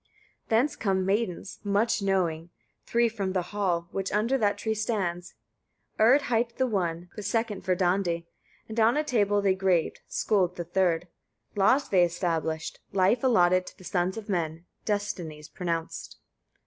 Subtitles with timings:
[0.47, 0.49] 20.
[0.59, 2.49] Thence come maidens, much knowing,
[2.87, 5.35] three from the hall, which under that tree stands;
[5.99, 8.25] Urd hight the one, the second Verdandi,
[8.79, 11.07] on a tablet they graved Skuld the third.
[11.55, 16.17] Laws they established, life allotted to the sons of men; destinies pronounced.